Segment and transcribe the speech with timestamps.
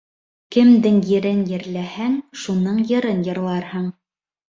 [0.55, 2.17] Кемдең ерен ерләһәң,
[2.47, 3.91] шуның йырын йырларһың.